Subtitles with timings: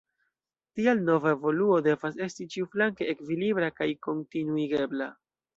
[0.79, 5.13] Tial nova evoluo devas esti ĉiuflanke ekvilibra kaj kontinuigebla.